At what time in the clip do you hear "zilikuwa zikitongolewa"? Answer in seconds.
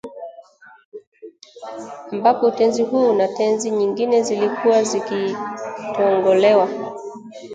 4.23-6.69